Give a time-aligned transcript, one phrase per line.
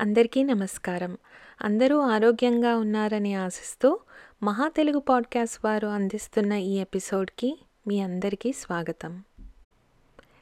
[0.00, 1.18] అందరికీ నమస్కారం.
[1.60, 3.98] అందరూ ఆరోగ్యంగా ఉన్నారని ఆశిస్తూ
[4.42, 9.22] మహా తెలుగు పాడ్కాస్ట్ వారు అందిస్తున్న ఈ ఎపిసోడ్కి మీ అందరికీ స్వాగతం.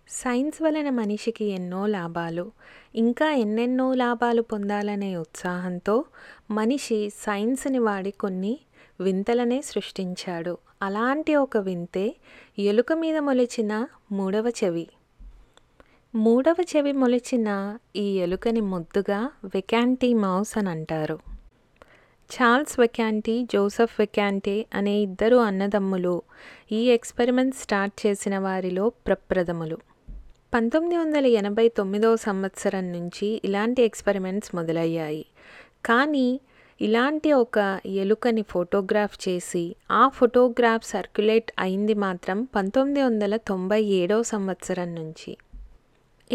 [0.08, 2.52] సైన్స్ వలన మనిషికి ఎన్నో లాభాలు
[2.94, 6.04] ఇంకా ఎన్నెన్నో లాభాలు పొందాలనే ఉత్సాహంతో
[6.50, 8.58] మనిషి సైన్స్ని వాడి కొన్ని
[9.00, 10.58] వింతలనే సృష్టించాడు.
[10.82, 12.16] అలాంటి ఒక వింతే
[12.58, 14.88] ఎలుక మీద మొలిచిన మూడవ చెవి.
[16.14, 21.18] మూడవ చెవి మొలిచిన ఈ ఎలుకని ముద్దుగా వెకాంటీ మౌస్ అని అంటారు.
[22.34, 26.22] చార్ల్స్ వెకాంటీ జోసెఫ్ వెకాంటీ అనే ఇద్దరు అన్నదమ్ములు
[26.72, 29.78] ఈ ఎక్స్పెరిమెంట్ స్టార్ట్ చేసిన వారిలో ప్రప్రథములు.
[30.54, 35.26] పంతొమ్మిది వందల ఎనభై తొమ్మిదవ సంవత్సరం నుంచి ఇలాంటి ఎక్స్పెరిమెంట్స్ మొదలయ్యాయి.
[35.84, 36.40] కానీ
[36.80, 44.94] ఇలాంటి ఒక ఎలుకని ఫోటోగ్రాఫ్ చేసి ఆ ఫోటోగ్రాఫ్ సర్క్యులేట్ అయింది మాత్రం పంతొమ్మిది వందల తొంభై ఏడవ సంవత్సరం
[44.94, 45.36] నుంచి.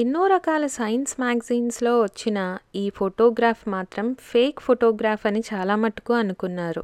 [0.01, 2.39] ఎన్నో రకాల సైన్స్ మ్యాగజైన్స్లో వచ్చిన
[2.75, 6.83] ఈ ఫోటోగ్రాఫ్ మాత్రం ఫేక్ ఫోటోగ్రాఫ్ అని చాలా మటుకు అనుకున్నారు.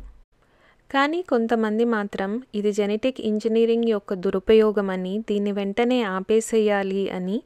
[0.90, 7.38] కానీ కొంతమంది మాత్రం ఇది జెనెటిక్ ఇంజనీరింగ్ యొక్క దురుపయోగమని దీన్ని వెంటనే ఆపేసేయాలి అని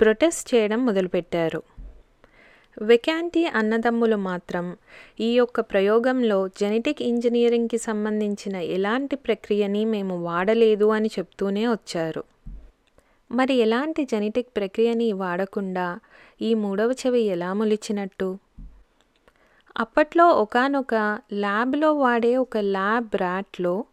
[0.00, 1.62] ప్రొటెస్ట్ చేయడం మొదలుపెట్టారు.
[2.76, 4.68] వెకాంటీ అన్నదమ్ములు మాత్రం
[5.20, 12.24] ఈ యొక్క ప్రయోగంలో జెనెటిక్ ఇంజనీరింగ్కి సంబంధించిన ఎలాంటి ప్రక్రియని మేము వాడలేదు అని చెప్తూనే వచ్చారు.
[13.32, 15.98] మరి ఎలాంటి జెనెటిక్ ప్రక్రియని వాడకుండా
[16.42, 18.38] ఈ మూడవ చెవి ఎలా మొలిచినట్టు?
[19.76, 23.84] అప్పట్లో ఒకనొక ల్యాబ్లో వాడే ఒక ల్యాబ్ ర్యాట్లో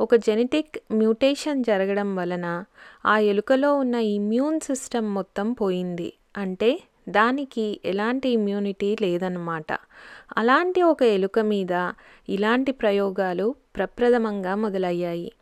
[0.00, 2.64] ఒక జెనెటిక్ మ్యూటేషన్ జరగడం వలన
[3.06, 6.12] ఆ ఎలుకలో ఉన్న ఇమ్యూన్ సిస్టమ్ మొత్తం పోయింది.
[6.36, 9.72] అంటే దానికి ఎలాంటి ఇమ్యూనిటీ లేదన్నమాట.
[10.36, 11.92] అలాంటి ఒక ఎలుక మీద
[12.28, 15.32] ఇలాంటి ప్రయోగాలు ప్రప్రథమంగా మొదలయ్యాయి.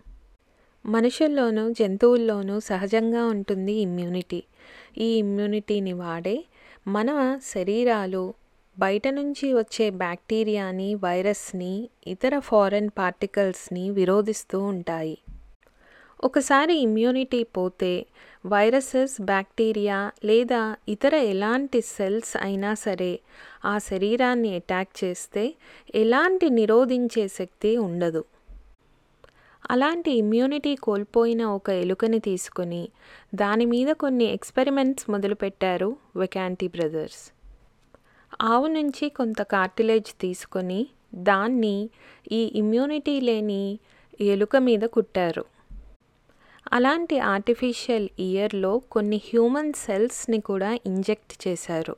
[0.87, 4.43] మనుషుల్లోనూ జంతువుల్లోనూ సహజంగా ఉంటుంది ఇమ్యూనిటీ
[4.99, 6.45] ఈ ఇమ్యూనిటీని వాడే
[6.89, 8.35] మన శరీరాలు
[8.79, 15.19] బయట నుంచి వచ్చే బ్యాక్టీరియాని వైరస్ని ఇతర ఫారెన్ పార్టికల్స్ని విరోధిస్తూ ఉంటాయి.
[16.25, 18.07] ఒకసారి ఇమ్యూనిటీ పోతే
[18.47, 23.21] వైరసెస్ బ్యాక్టీరియా లేదా ఇతర ఎలాంటి సెల్స్ అయినా సరే
[23.65, 25.55] ఆ శరీరాన్ని అటాక్ చేస్తే
[25.95, 28.25] ఎలాంటి నిరోధించే శక్తి ఉండదు.
[29.71, 32.89] అలాంటి ఇమ్యూనిటీ కోల్పోయిన ఒక ఎలుకని తీసుకుని
[33.35, 37.33] దాని మీద కొన్ని ఎక్స్పెరిమెంట్స్ మొదలుపెట్టారు వెకాంటీ బ్రదర్స్
[38.41, 41.91] ఆవు నుంచి కొంత కార్టిలేజ్ తీసుకొని దాన్ని
[42.33, 43.79] ఈ ఇమ్యూనిటీ లేని
[44.21, 45.45] ఎలుక మీద కుట్టారు.
[46.73, 51.97] అలాంటి ఆర్టిఫిషియల్ ఇయర్లో కొన్ని హ్యూమన్ సెల్స్ని కూడా ఇంజెక్ట్ చేశారు.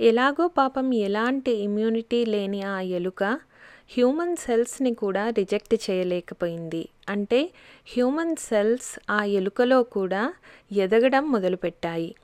[0.00, 3.40] ఎలాగో పాపం ఎలాంటి ఇమ్యూనిటీ లేని ఆ ఎలుక
[3.88, 6.88] హ్యూమన్ సెల్స్ని కూడా రిజెక్ట్ చేయలేకపోయింది.
[7.08, 7.50] అంటే
[7.86, 10.34] హ్యూమన్ సెల్స్ ఆ ఎలుకలో కూడా
[10.72, 12.14] ఎదగడం మొదలుపెట్టాయి.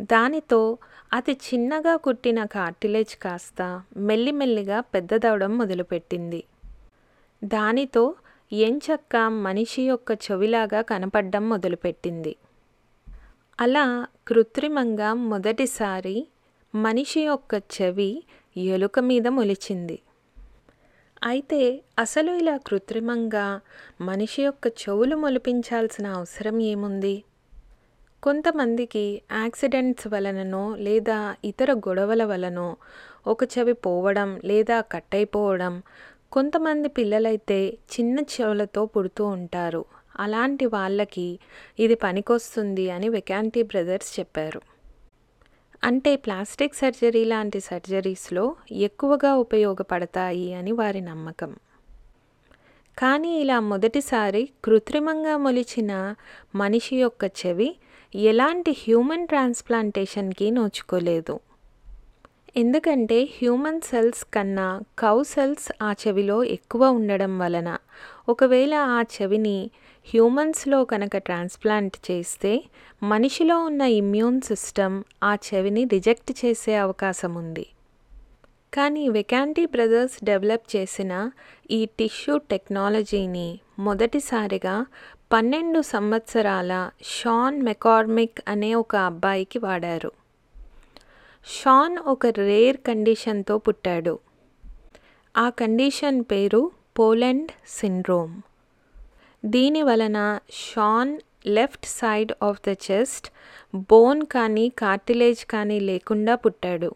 [0.00, 0.78] దానితో
[1.12, 6.44] అతి చిన్నగా కుట్టిన కార్టిలేజ్ కాస్త మెల్లిమెల్లిగా పెద్దదవడం మొదలుపెట్టింది.
[7.44, 8.14] దానితో
[8.52, 12.36] ఎంచక్క మనిషి యొక్క చెవిలాగా కనపడడం మొదలుపెట్టింది.
[13.60, 16.28] అలా కృత్రిమంగా మొదటిసారి
[16.74, 18.24] మనిషి యొక్క చెవి
[18.56, 19.98] ఎలుక మీద మొలిచింది.
[21.24, 23.60] అయితే అసలు ఇలా కృత్రిమంగా
[24.00, 27.24] మనిషి యొక్క చెవులు మొలిపించాల్సిన అవసరం ఏముంది?
[28.22, 32.76] కొంతమందికి యాక్సిడెంట్స్ వలననో లేదా ఇతర గొడవల వలనో
[33.26, 35.82] ఒక చెవి పోవడం లేదా కట్ అయిపోవడం
[36.32, 39.84] కొంతమంది పిల్లలైతే చిన్న చెవులతో పుడుతూ ఉంటారు.
[40.16, 41.38] అలాంటి వాళ్ళకి
[41.78, 44.60] ఇది పనికొస్తుంది అని వెకాంటీ బ్రదర్స్ చెప్పారు.
[45.84, 51.56] అంటే ప్లాస్టిక్ సర్జరీ లాంటి సర్జరీస్లో ఎక్కువగా ఉపయోగపడతాయి అని వారి నమ్మకం.
[52.98, 56.14] కానీ ఇలా మొదటిసారి కృత్రిమంగా మొలిచిన
[56.54, 57.76] మనిషి యొక్క చెవి
[58.14, 61.40] ఎలాంటి హ్యూమన్ ట్రాన్స్ప్లాంటేషన్కి నోచుకోలేదు.
[62.56, 67.78] ఎందుకంటే హ్యూమన్ సెల్స్ కన్నా కౌ సెల్స్ ఆ చెవిలో ఎక్కువ ఉండడం వలన
[68.28, 69.70] ఒకవేళ ఆ చెవిని
[70.08, 72.64] హ్యూమన్స్లో కనుక ట్రాన్స్ప్లాంట్ చేస్తే
[73.02, 77.66] మనిషిలో ఉన్న ఇమ్యూన్ సిస్టమ్ ఆ చెవిని రిజెక్ట్ చేసే అవకాశం ఉంది.
[78.74, 81.30] కానీ వెకాంటీ బ్రదర్స్ డెవలప్ చేసిన
[81.70, 84.86] ఈ టిష్యూ టెక్నాలజీని మొదటిసారిగా
[85.32, 90.12] పన్నెండు సంవత్సరాల షాన్ మెకార్మిక్ అనే ఒక అబ్బాయికి వాడారు.
[91.46, 94.18] షాన్ ఒక రేర్ కండిషన్తో పుట్టాడు.
[95.36, 98.34] ఆ కండిషన్ పేరు పోలెండ్ సిండ్రోమ్.
[99.46, 103.26] దీని వలన Shawn left side of the chest
[103.74, 106.94] bone కానీ కార్టిలేజ్ కానీ లేకుండా పుట్టాడు.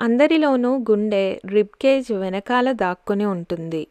[0.00, 3.86] అందరిలోనూ గుండె రిబ్కేజ్ వెనకాల దాక్కుని ఉంటుంది.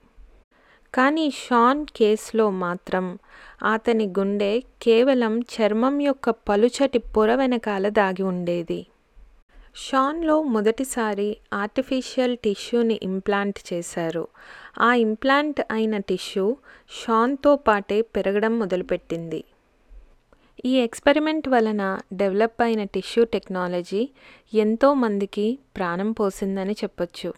[0.94, 3.20] కానీ షాన్ కేసులో మాత్రం
[3.64, 8.86] అతని గుండె కేవలం చర్మం యొక్క పలుచటి పొర వెనకాల దాగి ఉండేది.
[9.76, 14.28] షాన్లో మొదటిసారి ఆర్టిఫిషియల్ టిష్యూని ఇంప్లాంట్ చేశారు.
[14.82, 16.58] ఆ ఇంప్లాంట్ అయిన టిష్యూ
[16.92, 19.44] షాన్తో పాటే పెరగడం మొదలుపెట్టింది.
[20.66, 24.10] ఈ ఎక్స్పెరిమెంట్ వలన డెవలప్ అయిన టిష్యూ టెక్నాలజీ
[24.54, 27.34] ఎంతో మందికి ప్రాణం పోసిందని చెప్పొచ్చు.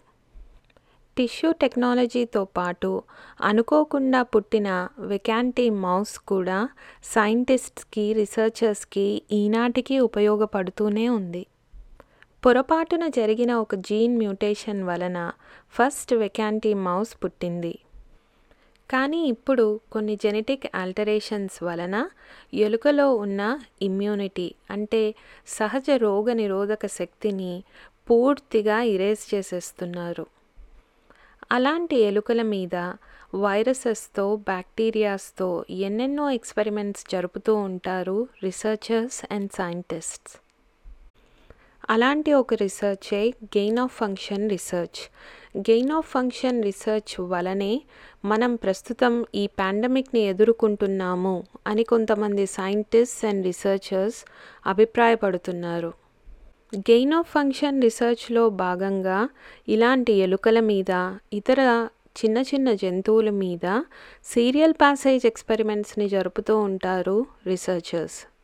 [1.16, 3.02] టిష్యూ టెక్నాలజీతో పాటు
[3.40, 6.68] అనుకోకుండా పుట్టిన వెకాంటీ మౌస్ కూడా
[7.04, 11.46] సైంటిస్ట్స్కి రీసెర్చర్స్కి ఈనాటికి ఉపయోగపడుతూనే ఉంది.
[12.46, 15.32] పొరపాటున జరిగిన ఒక జీన్ మ్యూటేషన్ వలన
[15.76, 17.78] ఫస్ట్ వెకాంటీ మౌస్ పుట్టింది.
[18.90, 22.08] కానీ ఇప్పుడు కొన్ని జెనెటిక్ ఆల్టరేషన్స్ వలన
[22.54, 25.02] ఎలుకలో ఉన్న ఇమ్యూనిటీ అంటే
[25.46, 27.64] సహజ రోగ నిరోధక శక్తిని
[28.10, 30.26] పూర్తిగా ఇరేజ్ చేసేస్తున్నారు.
[31.50, 32.76] అలాంటి ఎలుకల మీద
[33.34, 40.45] వైరసెస్తో బ్యాక్టీరియాస్తో ఎన్నెన్నో ఎక్స్పెరిమెంట్స్ జరుపుతూ ఉంటారు రీసెర్చర్స్ అండ్ సైంటిస్ట్స్.
[41.90, 45.00] అలాంటి ఒక రీసెర్చే gain of function research.
[45.58, 47.82] Gain of function research వలనే
[48.24, 54.24] మనం ప్రస్తుతం ఈ పాండమిక్ని ఎదుర్కొంటున్నాము అని కొంతమంది సైంటిస్ట్స్ అండ్ రీసెర్చర్స్
[54.66, 55.92] అభిప్రాయపడుతున్నారు.
[56.76, 59.28] గెయిన్ ఆఫ్ ఫంక్షన్ రీసెర్చ్లో భాగంగా
[59.68, 61.88] ఇలాంటి ఎలుకల మీద ఇతర
[62.24, 63.82] చిన్న చిన్న జంతువుల మీద
[64.24, 68.35] సీరియల్ ప్యాసేజ్ ఎక్స్పెరిమెంట్స్ని జరుపుతూ ఉంటారు రీసెర్చర్స్.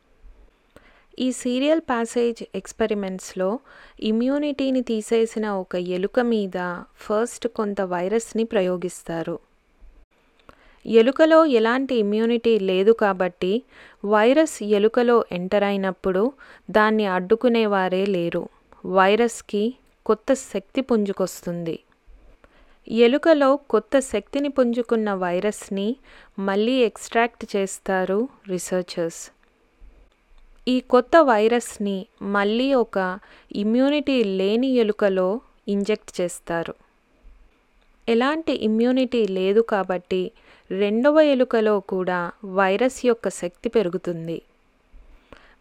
[1.19, 3.59] ఈ సీరియల్ ప్యాసేజ్ ఎక్స్పెరిమెంట్స్లో
[4.01, 9.39] ఇమ్యూనిటీని తీసేసిన ఒక ఎలుక మీద ఫస్ట్ కొంత వైరస్ని ప్రయోగిస్తారు.
[10.87, 13.63] ఎలుకలో ఎలాంటి ఇమ్యూనిటీ లేదు కాబట్టి
[14.05, 16.33] వైరస్ ఎలుకలో ఎంటర్ అయినప్పుడు
[16.71, 18.49] దాన్ని అడ్డుకునేవారే లేరు.
[18.87, 19.75] వైరస్కి
[20.07, 21.79] కొత్త శక్తి పుంజుకొస్తుంది.
[22.89, 25.97] ఎలుకలో కొత్త శక్తిని పుంజుకున్న వైరస్ని
[26.39, 29.31] మళ్ళీ ఎక్స్ట్రాక్ట్ చేస్తారు రీసెర్చర్స్.
[30.69, 33.19] ఈ కొత్త వైరస్ని మళ్ళీ ఒక
[33.53, 36.75] ఇమ్యూనిటీ లేని ఎలుకలో ఇంజెక్ట్ చేస్తారు.
[38.09, 40.31] ఎలాంటి ఇమ్యూనిటీ లేదు కాబట్టి
[40.71, 44.43] రెండవ ఎలుకలో కూడా వైరస్ యొక్క శక్తి పెరుగుతుంది.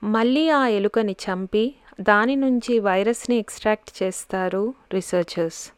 [0.03, 5.71] మళ్ళీ ఆ ఎలుకని చంపి దాని నుంచి వైరస్ని ఎక్స్ట్రాక్ట్ చేస్తారు రీసెర్చర్స్.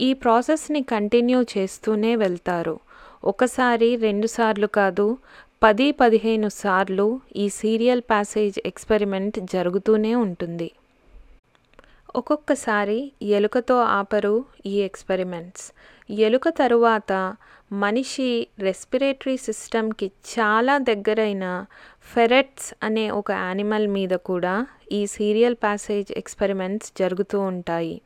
[0.00, 2.78] ఈ ప్రాసెస్ని కంటిన్యూ చేస్తూనే వెళ్తారు.
[3.24, 5.18] ఒకసారి రెండుసార్లు కాదు
[5.62, 7.04] పది పదిహేను సార్లు
[7.36, 10.68] ఈ సీరియల్ ప్యాసేజ్ ఎక్స్పెరిమెంట్ జరుగుతూనే ఉంటుంది.
[12.14, 12.98] ఒక్కొక్కసారి
[13.38, 14.34] ఎలుకతో ఆపరు
[14.66, 15.64] ఈ ఎక్స్పెరిమెంట్స్.
[16.26, 17.12] ఎలుక తరువాత
[17.84, 21.46] మనిషి రెస్పిరేటరీ సిస్టమ్కి చాలా దగ్గరైన
[22.12, 24.54] ఫెరెట్స్ అనే ఒక యానిమల్ మీద కూడా
[24.92, 27.96] ఈ సీరియల్ ప్యాసేజ్ ఎక్స్పెరిమెంట్స్ జరుగుతూ ఉంటాయి.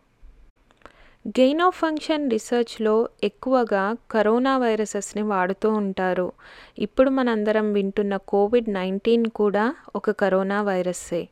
[1.29, 6.33] గెయిన్ ఆఫ్ ఫంక్షన్ రీసెర్చ్లో ఎక్కువగా కరోనా వైరసెస్ని వాడుతూ ఉంటారు.
[6.79, 11.29] ఇప్పుడు మనందరం వింటున్న కోవిడ్ నైన్టీన్ కూడా ఒక కరోనా వైరస్సే.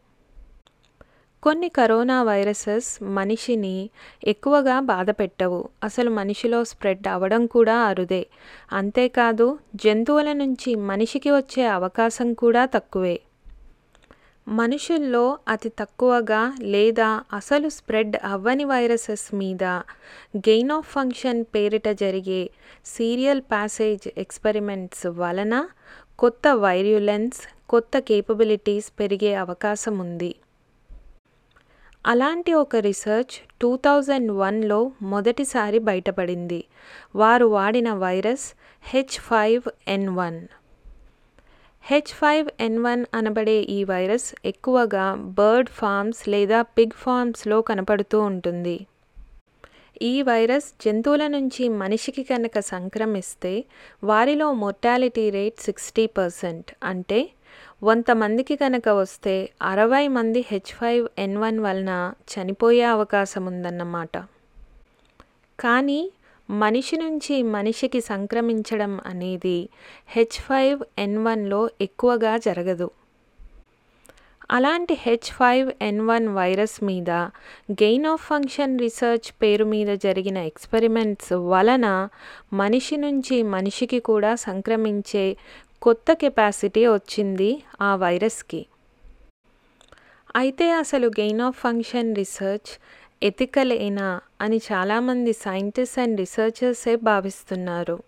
[1.42, 3.90] కొన్ని కరోనా వైరసెస్ మనిషిని
[4.24, 8.26] ఎక్కువగా బాధ పెట్టవు అసలు మనిషిలో స్ప్రెడ్ అవ్వడం కూడా అరుదే.
[8.72, 13.20] అంతేకాదు జంతువుల నుంచి మనిషికి వచ్చే అవకాశం కూడా తక్కువే.
[14.48, 19.64] మనుషుల్లో అతి తక్కువగా లేదా అసలు స్ప్రెడ్ అవ్వని వైరసెస్ మీద
[20.36, 22.50] గెయిన్ ఆఫ్ ఫంక్షన్ పేరిట జరిగే
[22.86, 25.68] సీరియల్ ప్యాసేజ్ ఎక్స్పెరిమెంట్స్ వలన
[26.18, 30.34] కొత్త వైర్యులెన్స్ కొత్త కేపబిలిటీస్ పెరిగే అవకాశం ఉంది.
[32.06, 36.64] అలాంటి ఒక రీసెర్చ్ టూ థౌజండ్ వన్లో మొదటిసారి బయటపడింది.
[37.16, 40.48] వారు వాడిన virus H five N one.
[41.84, 45.04] H five N one అనబడే ఈ వైరస్ ఎక్కువగా
[45.36, 48.74] బర్డ్ ఫార్మ్స్ లేదా పిగ్ ఫార్మ్స్లో కనపడుతూ ఉంటుంది.
[50.02, 53.52] ఈ వైరస్ జంతువుల నుంచి మనిషికి కనుక సంక్రమిస్తే
[54.04, 57.20] వారిలో మొర్టాలిటీ రేట్ సిక్స్టీ పర్సెంట్ అంటే
[57.82, 61.92] వంద మందికి కనుక వస్తే అరవై మంది హెచ్ ఫైవ్ ఎన్ వన్ వలన
[62.32, 64.14] చనిపోయే అవకాశం ఉందన్నమాట.
[65.58, 66.00] కానీ
[66.50, 69.68] మనిషి నుంచి మనిషికి సంక్రమించడం అనేది
[70.08, 72.90] హెచ్ ఫైవ్ ఎన్ వన్లో ఎక్కువగా జరగదు.
[74.50, 77.10] అలాంటి H five N one virus మీద
[77.72, 82.08] గెయిన్ ఆఫ్ ఫంక్షన్ రీసెర్చ్ పేరు మీద జరిగిన ఎక్స్పెరిమెంట్స్ వలన
[82.52, 85.36] మనిషి నుంచి మనిషికి కూడా సంక్రమించే
[85.82, 88.66] కొత్త కెపాసిటీ వచ్చింది ఆ వైరస్కి.
[90.36, 92.70] అయితే అసలు గెయిన్ ఆఫ్ ఫంక్షన్ రీసెర్చ్
[93.22, 98.02] ఎథికలేనా అని చాలామంది సైంటిస్ట్ అండ్ రీసెర్చర్సే భావిస్తున్నారు.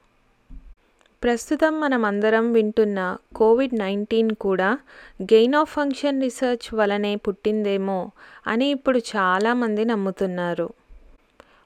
[1.25, 4.79] ప్రస్తుతం మనం అందరం వింటున్న కోవిడ్ నైన్టీన్ కూడా
[5.23, 8.11] గెయిన్ ఆఫ్ ఫంక్షన్ రీసెర్చ్ వలనే పుట్టిందేమో
[8.47, 10.69] అని ఇప్పుడు చాలామంది నమ్ముతున్నారు.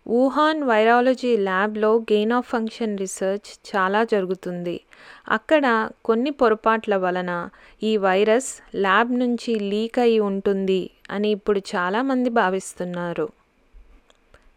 [0.09, 4.81] వుహాన్ వైరాలజీ ల్యాబ్లో గెయిన్ ఆఫ్ ఫంక్షన్ రీసెర్చ్ చాలా జరుగుతుంది.
[5.29, 7.49] అక్కడ కొన్ని పొరపాట్ల వలన
[7.83, 13.29] ఈ వైరస్ ల్యాబ్ నుంచి లీక్ అయి ఉంటుంది అని ఇప్పుడు చాలామంది భావిస్తున్నారు.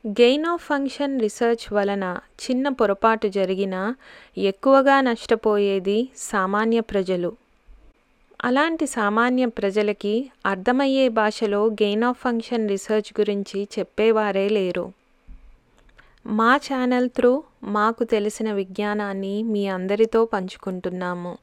[0.07, 3.95] గెయిన్ ఆఫ్ ఫంక్షన్ రీసెర్చ్ వలన చిన్న పొరపాటు జరిగినా
[4.37, 7.35] ఎక్కువగా నష్టపోయేది సామాన్య ప్రజలు.
[8.45, 14.96] అలాంటి సామాన్య ప్రజలకి అర్థమయ్యే భాషలో గెయిన్ ఆఫ్ ఫంక్షన్ రీసెర్చ్ గురించి చెప్పేవారే లేరు.
[16.27, 21.37] మా ఛానల్ త్రూ మాకు తెలిసిన విజ్ఞానాన్ని మీ అందరితో పంచుకుంటున్నాము.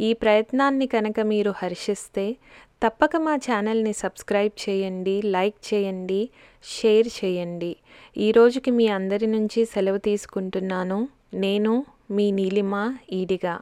[0.00, 2.36] ఈ ప్రయత్నాన్ని కనుక మీరు హర్షిస్తే
[2.82, 6.30] తప్పక మా ఛానల్ని సబ్స్క్రైబ్ చేయండి లైక్ చేయండి
[6.64, 7.76] షేర్ చేయండి.
[8.16, 11.08] ఈ రోజుకి మీ అందరి నుంచి సెలవు తీసుకుంటున్నాను.
[11.34, 13.60] నేను మీ నీలిమ ఈడిగా.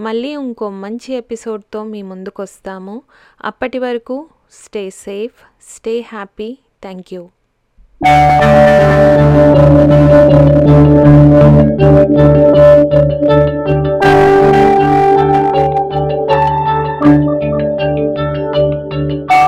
[0.00, 3.02] మళ్ళీ ఇంకో మంచి ఎపిసోడ్తో మీ ముందుకొస్తాము.
[3.44, 5.34] అప్పటి వరకు stay safe
[5.76, 6.58] stay happy.
[6.82, 7.28] Thank you.
[9.88, 10.16] Thank
[12.10, 12.55] you.